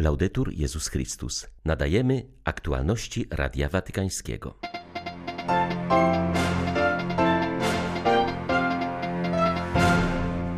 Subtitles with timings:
[0.00, 1.46] Laudetur Jezus Chrystus.
[1.64, 4.54] Nadajemy aktualności Radia Watykańskiego.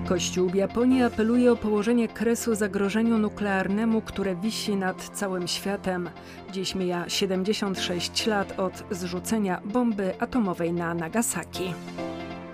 [0.08, 6.10] Kościół w Japonii apeluje o położenie kresu zagrożeniu nuklearnemu, które wisi nad całym światem.
[6.52, 11.74] Dziś mija 76 lat od zrzucenia bomby atomowej na Nagasaki.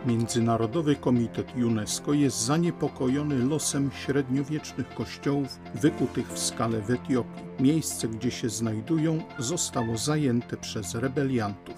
[0.08, 7.44] Międzynarodowy Komitet UNESCO jest zaniepokojony losem średniowiecznych kościołów wykutych w skale w Etiopii.
[7.60, 11.76] Miejsce, gdzie się znajdują, zostało zajęte przez rebeliantów.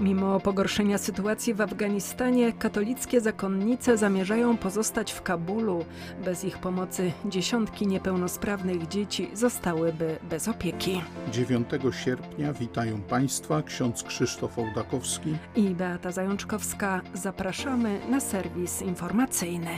[0.00, 5.84] Mimo pogorszenia sytuacji w Afganistanie, katolickie zakonnice zamierzają pozostać w Kabulu.
[6.24, 11.02] Bez ich pomocy dziesiątki niepełnosprawnych dzieci zostałyby bez opieki.
[11.32, 11.68] 9
[12.04, 17.00] sierpnia witają Państwa ksiądz Krzysztof Ołdakowski i Beata Zajączkowska.
[17.14, 19.70] Zapraszamy na serwis informacyjny.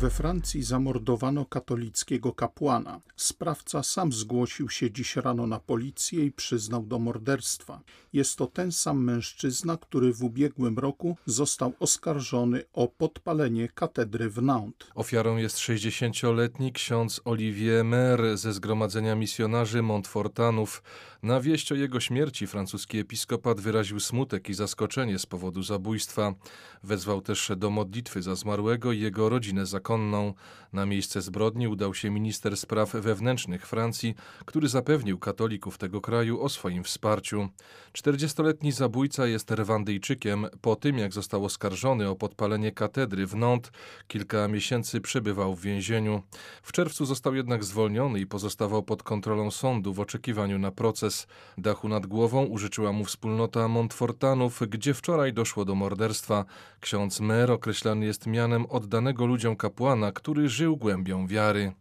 [0.00, 3.00] We Francji zamordowano katolickiego kapłana.
[3.16, 7.80] Sprawca sam zgłosił się dziś rano na policję i przyznał do morderstwa.
[8.12, 14.42] Jest to ten sam mężczyzna, który w ubiegłym roku został oskarżony o podpalenie katedry w
[14.42, 14.88] Nantes.
[14.94, 20.82] Ofiarą jest 60-letni ksiądz Olivier Mer ze Zgromadzenia Misjonarzy Montfortanów.
[21.22, 26.34] Na wieść o jego śmierci francuski episkopat wyraził smutek i zaskoczenie z powodu zabójstwa.
[26.82, 29.66] Wezwał też do modlitwy za zmarłego i jego rodzinę
[30.72, 36.48] Na miejsce zbrodni udał się minister spraw wewnętrznych Francji, który zapewnił katolików tego kraju o
[36.48, 37.48] swoim wsparciu.
[37.92, 40.46] 40-letni zabójca jest Rwandyjczykiem.
[40.60, 43.72] Po tym, jak został oskarżony o podpalenie katedry w Nantes,
[44.08, 46.22] kilka miesięcy przebywał w więzieniu.
[46.62, 51.26] W czerwcu został jednak zwolniony i pozostawał pod kontrolą sądu w oczekiwaniu na proces.
[51.58, 56.44] Dachu nad głową użyczyła mu wspólnota Montfortanów, gdzie wczoraj doszło do morderstwa.
[56.80, 59.77] Ksiądz Mer określany jest mianem oddanego ludziom kapłana,
[60.14, 61.72] który żył głębią wiary.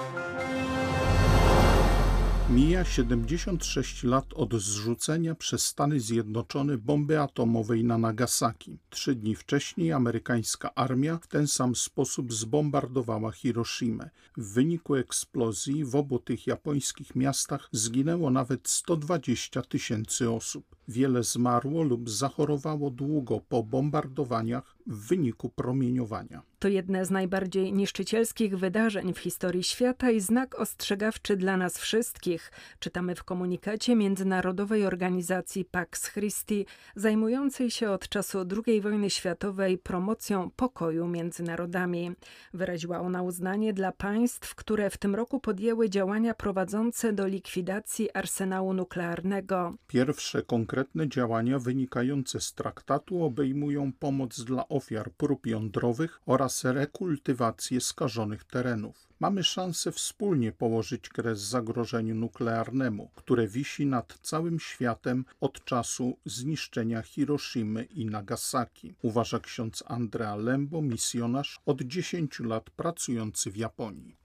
[2.49, 8.79] Mija 76 lat od zrzucenia przez Stany Zjednoczone bomby atomowej na Nagasaki.
[8.89, 14.09] Trzy dni wcześniej amerykańska armia w ten sam sposób zbombardowała Hiroshimę.
[14.37, 20.75] W wyniku eksplozji w obu tych japońskich miastach zginęło nawet 120 tysięcy osób.
[20.87, 26.41] Wiele zmarło lub zachorowało długo po bombardowaniach w wyniku promieniowania.
[26.59, 32.51] To jedne z najbardziej niszczycielskich wydarzeń w historii świata i znak ostrzegawczy dla nas wszystkich,
[32.79, 36.65] czytamy w komunikacie Międzynarodowej Organizacji Pax Christi,
[36.95, 42.11] zajmującej się od czasu II wojny światowej promocją pokoju między narodami.
[42.53, 48.73] Wyraziła ona uznanie dla państw, które w tym roku podjęły działania prowadzące do likwidacji arsenału
[48.73, 49.73] nuklearnego.
[49.87, 58.43] Pierwsze konkretne działania wynikające z traktatu obejmują pomoc dla ofiar prób jądrowych oraz rekultywację skażonych
[58.43, 59.07] terenów.
[59.19, 67.01] Mamy szansę wspólnie położyć kres zagrożeniu nuklearnemu, które wisi nad całym światem od czasu zniszczenia
[67.01, 74.15] Hiroshimy i Nagasaki, uważa ksiądz Andrea Lembo, misjonarz od 10 lat pracujący w Japonii.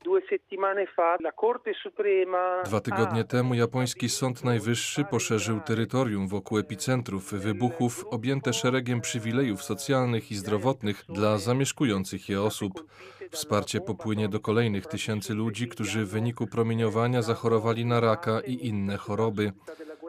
[2.65, 10.31] Dwa tygodnie temu japoński Sąd Najwyższy poszerzył terytorium wokół epicentrów wybuchów objęte szeregiem przywilejów socjalnych
[10.31, 12.85] i zdrowotnych dla zamieszkujących je osób.
[13.31, 18.97] Wsparcie popłynie do kolejnych tysięcy ludzi, którzy w wyniku promieniowania zachorowali na raka i inne
[18.97, 19.53] choroby.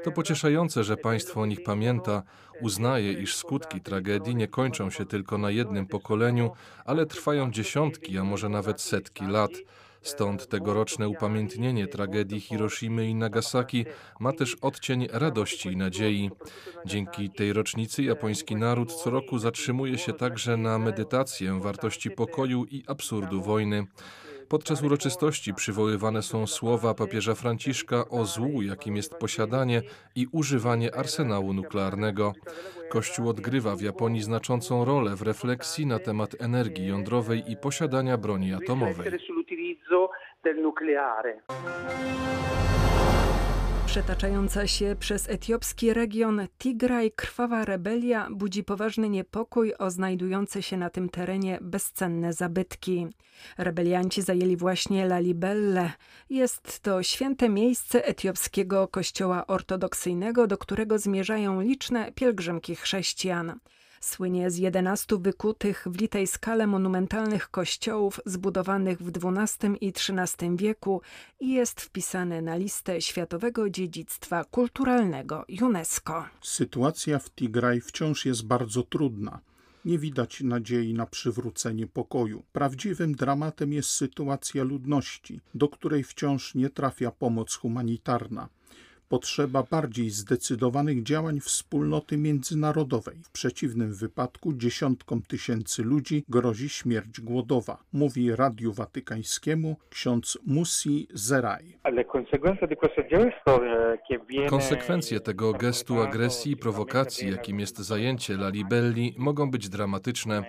[0.04, 2.24] To pocieszające, że państwo o nich pamięta,
[2.62, 6.52] uznaje, iż skutki tragedii nie kończą się tylko na jednym pokoleniu,
[6.86, 9.52] ale trwają dziesiątki, a może nawet setki lat.
[10.04, 13.86] Stąd tegoroczne upamiętnienie tragedii Hiroshimy i Nagasaki
[14.20, 16.32] ma też odcień radości i nadziei.
[16.86, 22.84] Dzięki tej rocznicy japoński naród co roku zatrzymuje się także na medytację wartości pokoju i
[22.88, 23.88] absurdu wojny.
[24.48, 29.82] Podczas uroczystości przywoływane są słowa papieża Franciszka o złu, jakim jest posiadanie
[30.16, 32.34] i używanie arsenału nuklearnego.
[32.90, 38.54] Kościół odgrywa w Japonii znaczącą rolę w refleksji na temat energii jądrowej i posiadania broni
[38.54, 39.12] atomowej.
[43.86, 50.90] Przetaczająca się przez etiopski region Tigraj krwawa rebelia budzi poważny niepokój o znajdujące się na
[50.90, 53.08] tym terenie bezcenne zabytki.
[53.58, 55.92] Rebelianci zajęli właśnie Lalibelle.
[56.30, 63.60] Jest to święte miejsce etiopskiego kościoła ortodoksyjnego, do którego zmierzają liczne pielgrzymki chrześcijan.
[64.04, 71.02] Słynie z 11 wykutych w litej skale monumentalnych kościołów zbudowanych w XII i XIII wieku
[71.40, 76.26] i jest wpisany na listę Światowego Dziedzictwa Kulturalnego UNESCO.
[76.42, 79.40] Sytuacja w Tigraj wciąż jest bardzo trudna.
[79.86, 82.44] nie widać nadziei na przywrócenie pokoju.
[82.54, 88.50] Prawdziwym dramatem jest sytuacja ludności, do której wciąż nie trafia pomoc humanitarna
[89.14, 93.16] potrzeba bardziej zdecydowanych działań wspólnoty międzynarodowej.
[93.24, 101.78] W przeciwnym wypadku dziesiątkom tysięcy ludzi grozi śmierć głodowa, mówi Radiu Watykańskiemu ksiądz Musi Zeraj.
[104.50, 110.44] Konsekwencje tego gestu agresji i prowokacji, jakim jest zajęcie La Libelli, mogą być dramatyczne.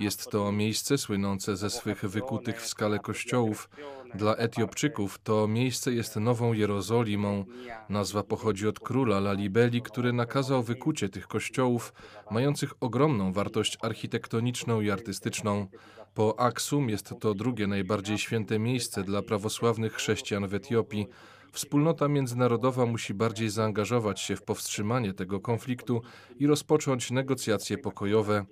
[0.00, 3.68] Jest to miejsce słynące ze swych wykutych w skale kościołów.
[4.14, 7.44] Dla Etiopczyków to miejsce jest Nową Jerozolimą.
[7.88, 11.92] Nazwa pochodzi od króla Lalibeli, który nakazał wykucie tych kościołów,
[12.30, 15.66] mających ogromną wartość architektoniczną i artystyczną.
[16.14, 21.06] Po Aksum jest to drugie najbardziej święte miejsce dla prawosławnych chrześcijan w Etiopii.
[21.52, 26.02] Wspólnota międzynarodowa musi bardziej zaangażować się w powstrzymanie tego konfliktu
[26.38, 28.46] i rozpocząć negocjacje pokojowe.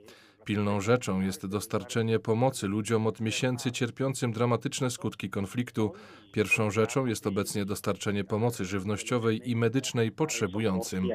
[0.45, 5.93] Pilną rzeczą jest dostarczenie pomocy ludziom od miesięcy cierpiącym dramatyczne skutki konfliktu.
[6.33, 11.09] Pierwszą rzeczą jest obecnie dostarczenie pomocy żywnościowej i medycznej potrzebującym.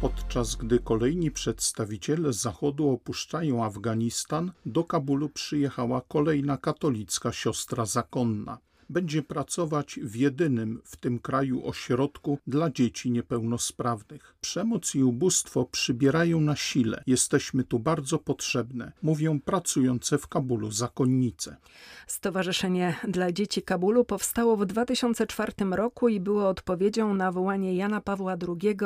[0.00, 9.22] Podczas gdy kolejni przedstawiciele Zachodu opuszczają Afganistan, do Kabulu przyjechała kolejna katolicka siostra zakonna będzie
[9.22, 14.34] pracować w jedynym w tym kraju ośrodku dla dzieci niepełnosprawnych.
[14.40, 17.02] Przemoc i ubóstwo przybierają na sile.
[17.06, 21.56] Jesteśmy tu bardzo potrzebne, mówią pracujące w Kabulu zakonnice.
[22.06, 28.36] Stowarzyszenie dla Dzieci Kabulu powstało w 2004 roku i było odpowiedzią na wołanie Jana Pawła
[28.48, 28.76] II,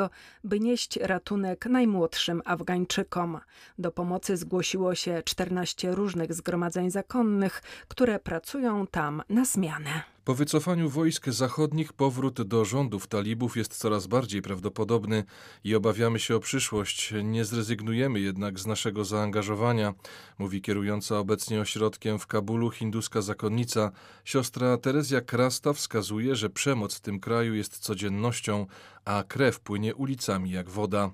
[0.43, 3.39] by nieść ratunek najmłodszym Afgańczykom.
[3.79, 9.90] Do pomocy zgłosiło się 14 różnych zgromadzeń zakonnych, które pracują tam na zmianę.
[10.23, 15.23] Po wycofaniu wojsk zachodnich powrót do rządów talibów jest coraz bardziej prawdopodobny
[15.63, 17.13] i obawiamy się o przyszłość.
[17.23, 19.93] Nie zrezygnujemy jednak z naszego zaangażowania,
[20.37, 23.91] mówi kierująca obecnie ośrodkiem w Kabulu hinduska zakonnica.
[24.25, 28.67] Siostra Terezja Krasta wskazuje, że przemoc w tym kraju jest codziennością,
[29.05, 31.11] a krew płynie ulicami jak woda.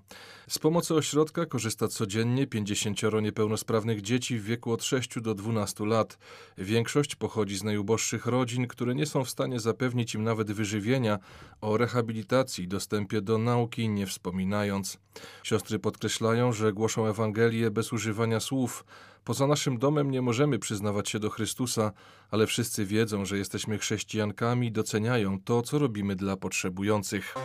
[0.50, 6.18] Z pomocy ośrodka korzysta codziennie 50 niepełnosprawnych dzieci w wieku od 6 do 12 lat.
[6.57, 11.19] Większość pochodzi z najuboższych rodzin, które nie są w stanie zapewnić im nawet wyżywienia,
[11.61, 14.97] o rehabilitacji i dostępie do nauki nie wspominając.
[15.44, 18.85] Siostry podkreślają, że głoszą Ewangelię bez używania słów.
[19.23, 21.91] Poza naszym domem nie możemy przyznawać się do Chrystusa,
[22.31, 27.35] ale wszyscy wiedzą, że jesteśmy chrześcijankami i doceniają to, co robimy dla potrzebujących.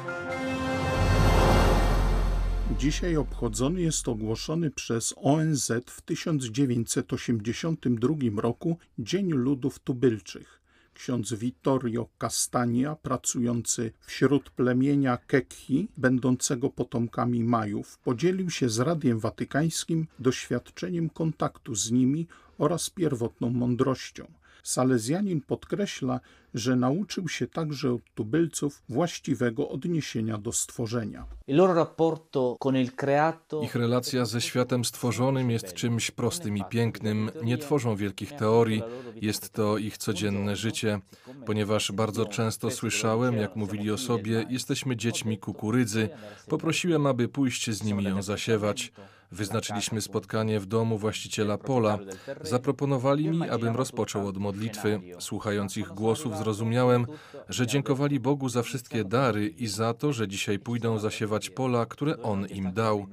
[2.79, 10.62] Dzisiaj obchodzony jest ogłoszony przez ONZ w 1982 roku Dzień Ludów Tubylczych.
[10.95, 20.07] Ksiądz Vittorio Castagna, pracujący wśród plemienia Kekhi, będącego potomkami Majów, podzielił się z Radiem Watykańskim
[20.19, 22.27] doświadczeniem kontaktu z nimi
[22.59, 24.33] oraz pierwotną mądrością.
[24.63, 26.21] Salezjanin podkreśla,
[26.55, 31.27] że nauczył się także od tubylców właściwego odniesienia do stworzenia.
[33.63, 37.31] Ich relacja ze światem stworzonym jest czymś prostym i pięknym.
[37.43, 38.83] Nie tworzą wielkich teorii,
[39.15, 41.01] jest to ich codzienne życie.
[41.47, 46.09] Ponieważ bardzo często słyszałem, jak mówili o sobie, jesteśmy dziećmi kukurydzy,
[46.49, 48.93] poprosiłem, aby pójść z nimi ją zasiewać.
[49.33, 51.99] Wyznaczyliśmy spotkanie w domu właściciela pola.
[52.41, 55.01] Zaproponowali mi, abym rozpoczął od modlitwy.
[55.19, 57.07] Słuchając ich głosów, zrozumiałem,
[57.49, 62.23] że dziękowali Bogu za wszystkie dary i za to, że dzisiaj pójdą zasiewać pola, które
[62.23, 63.07] On im dał.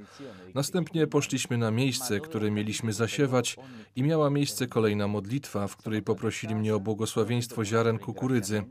[0.53, 3.57] Następnie poszliśmy na miejsce, które mieliśmy zasiewać
[3.95, 8.63] i miała miejsce kolejna modlitwa, w której poprosili mnie o błogosławieństwo ziaren kukurydzy.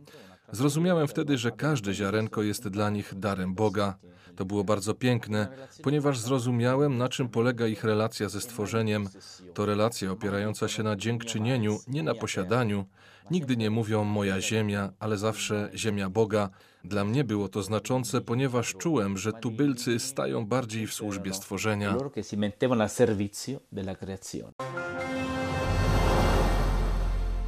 [0.53, 3.99] Zrozumiałem wtedy, że każde ziarenko jest dla nich darem Boga.
[4.37, 5.49] To było bardzo piękne,
[5.83, 9.09] ponieważ zrozumiałem, na czym polega ich relacja ze stworzeniem.
[9.55, 12.85] To relacja opierająca się na dziękczynieniu, nie na posiadaniu.
[13.31, 16.51] Nigdy nie mówią moja ziemia, ale zawsze ziemia Boga.
[16.85, 21.97] Dla mnie było to znaczące, ponieważ czułem, że tubylcy stają bardziej w służbie stworzenia.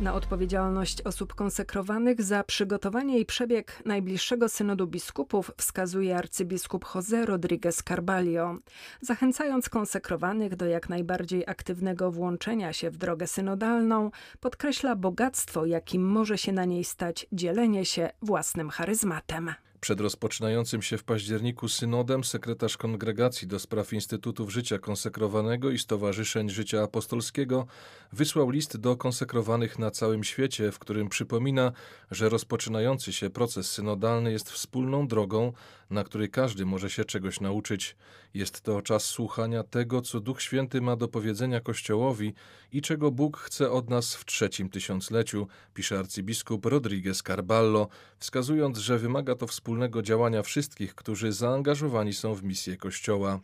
[0.00, 7.82] Na odpowiedzialność osób konsekrowanych za przygotowanie i przebieg najbliższego synodu biskupów wskazuje arcybiskup José Rodríguez
[7.82, 8.56] Carballo,
[9.00, 16.38] zachęcając konsekrowanych do jak najbardziej aktywnego włączenia się w drogę synodalną, podkreśla bogactwo, jakim może
[16.38, 19.54] się na niej stać dzielenie się własnym charyzmatem.
[19.80, 26.50] Przed rozpoczynającym się w październiku synodem sekretarz Kongregacji do Spraw Instytutów Życia Konsekrowanego i Stowarzyszeń
[26.50, 27.66] Życia Apostolskiego
[28.12, 31.72] wysłał list do konsekrowanych na całym świecie, w którym przypomina,
[32.10, 35.52] że rozpoczynający się proces synodalny jest wspólną drogą,
[35.90, 37.96] na której każdy może się czegoś nauczyć.
[38.34, 42.34] Jest to czas słuchania tego, co Duch Święty ma do powiedzenia Kościołowi
[42.72, 48.98] i czego Bóg chce od nas w trzecim tysiącleciu, pisze arcybiskup Rodriguez Carballo, wskazując, że
[48.98, 53.40] wymaga to wspólnego działania wszystkich, którzy zaangażowani są w misję Kościoła.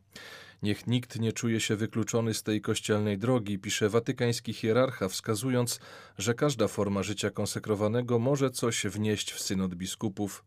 [0.63, 5.81] Niech nikt nie czuje się wykluczony z tej kościelnej drogi, pisze watykański hierarcha, wskazując,
[6.19, 10.45] że każda forma życia konsekrowanego może coś wnieść w synod biskupów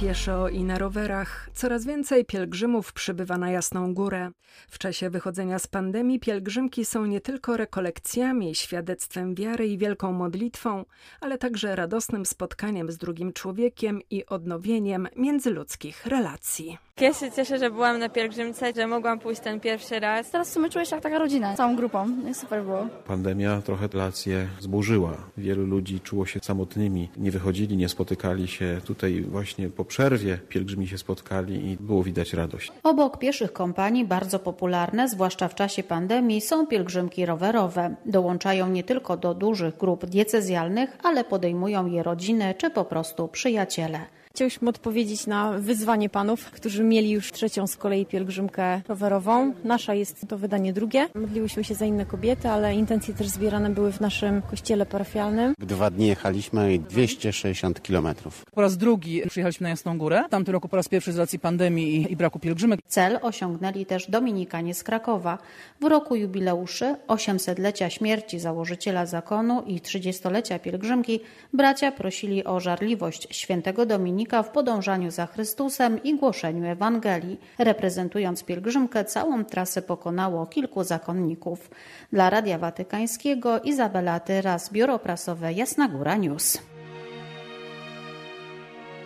[0.00, 1.50] pieszo i na rowerach.
[1.54, 4.30] Coraz więcej pielgrzymów przybywa na Jasną Górę.
[4.68, 10.84] W czasie wychodzenia z pandemii pielgrzymki są nie tylko rekolekcjami, świadectwem wiary i wielką modlitwą,
[11.20, 16.78] ale także radosnym spotkaniem z drugim człowiekiem i odnowieniem międzyludzkich relacji.
[17.00, 20.30] Ja się cieszę, że byłam na pielgrzymce, że mogłam pójść ten pierwszy raz.
[20.30, 22.08] Teraz w sumie czuję się jak taka rodzina, całą grupą.
[22.34, 22.88] Super było.
[23.06, 25.16] Pandemia trochę relacje zburzyła.
[25.36, 28.80] Wielu ludzi czuło się samotnymi, nie wychodzili, nie spotykali się.
[28.84, 32.72] Tutaj właśnie po przerwie pielgrzymi się spotkali i było widać radość.
[32.82, 37.94] Obok pieszych kompanii bardzo popularne, zwłaszcza w czasie pandemii, są pielgrzymki rowerowe.
[38.06, 44.00] Dołączają nie tylko do dużych grup diecezjalnych, ale podejmują je rodziny czy po prostu przyjaciele.
[44.34, 49.54] Chcieliśmy odpowiedzieć na wyzwanie panów, którzy mieli już trzecią z kolei pielgrzymkę rowerową.
[49.64, 51.08] Nasza jest to wydanie drugie.
[51.14, 55.54] Modliłyśmy się za inne kobiety, ale intencje też zbierane były w naszym kościele parafialnym.
[55.58, 58.44] Dwa dni jechaliśmy i 260 kilometrów.
[58.54, 60.24] Po raz drugi przyjechaliśmy na Jasną Górę.
[60.26, 62.80] W tamtym roku po raz pierwszy z racji pandemii i, i braku pielgrzymek.
[62.86, 65.38] Cel osiągnęli też Dominikanie z Krakowa.
[65.80, 71.20] W roku jubileuszy 800-lecia śmierci założyciela zakonu i 30-lecia pielgrzymki
[71.52, 77.40] bracia prosili o żarliwość świętego Dominika w podążaniu za Chrystusem i głoszeniu Ewangelii.
[77.58, 81.70] Reprezentując pielgrzymkę, całą trasę pokonało kilku zakonników.
[82.12, 86.58] Dla Radia Watykańskiego Izabela Tyras, Biuro Prasowe Jasna Góra News.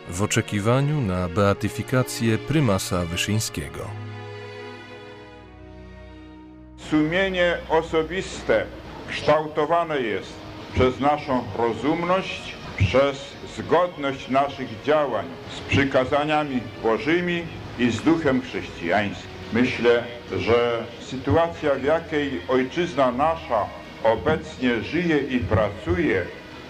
[0.09, 3.81] W oczekiwaniu na beatyfikację prymasa Wyszyńskiego.
[6.77, 8.67] Sumienie osobiste
[9.09, 10.33] kształtowane jest
[10.75, 17.43] przez naszą rozumność, przez zgodność naszych działań z przykazaniami Bożymi
[17.79, 19.31] i z duchem chrześcijańskim.
[19.53, 20.05] Myślę,
[20.39, 23.67] że sytuacja, w jakiej ojczyzna nasza
[24.05, 26.25] obecnie żyje i pracuje,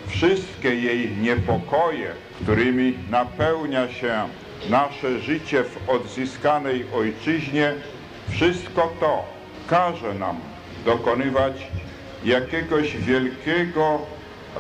[0.09, 2.11] wszystkie jej niepokoje,
[2.43, 4.29] którymi napełnia się
[4.71, 7.73] nasze życie w odzyskanej ojczyźnie,
[8.31, 9.25] wszystko to
[9.67, 10.37] każe nam
[10.85, 11.67] dokonywać
[12.25, 13.99] jakiegoś wielkiego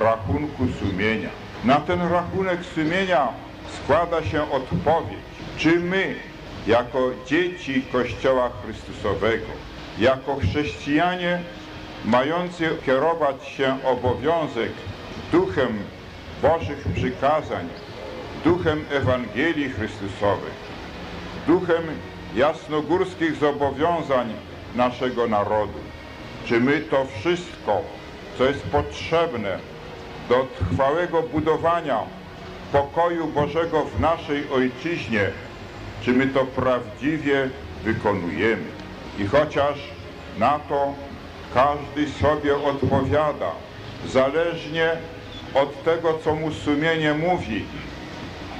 [0.00, 1.43] rachunku sumienia.
[1.64, 3.28] Na ten rachunek sumienia
[3.76, 6.14] składa się odpowiedź, czy my,
[6.66, 9.46] jako dzieci Kościoła Chrystusowego,
[9.98, 11.40] jako chrześcijanie
[12.04, 14.72] mający kierować się obowiązek
[15.32, 15.78] duchem
[16.42, 17.68] Bożych przykazań,
[18.44, 20.52] duchem Ewangelii Chrystusowej,
[21.46, 21.82] duchem
[22.36, 24.32] jasnogórskich zobowiązań
[24.74, 25.78] naszego narodu.
[26.46, 27.80] Czy my to wszystko,
[28.38, 29.58] co jest potrzebne
[30.28, 31.98] do trwałego budowania
[32.72, 35.30] pokoju Bożego w naszej Ojczyźnie,
[36.02, 37.48] czy my to prawdziwie
[37.84, 38.66] wykonujemy.
[39.18, 39.78] I chociaż
[40.38, 40.94] na to
[41.54, 43.50] każdy sobie odpowiada,
[44.08, 44.90] zależnie
[45.54, 47.64] od tego, co mu sumienie mówi.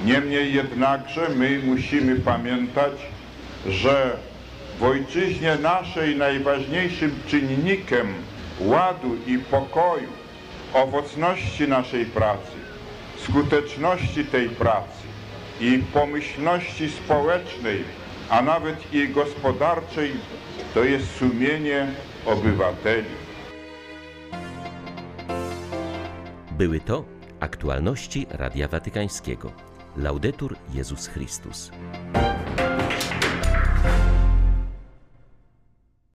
[0.05, 2.93] Niemniej jednakże my musimy pamiętać,
[3.67, 4.17] że
[4.79, 8.13] w ojczyźnie naszej najważniejszym czynnikiem
[8.59, 10.24] ładu i pokoju
[10.73, 12.57] owocności naszej pracy,
[13.17, 15.05] skuteczności tej pracy
[15.61, 17.83] i pomyślności społecznej,
[18.29, 20.11] a nawet i gospodarczej,
[20.73, 21.87] to jest sumienie
[22.25, 23.09] obywateli.
[26.51, 27.05] Były to
[27.39, 29.51] aktualności Radia Watykańskiego.
[29.97, 31.71] Laudetur Jezus Chrystus.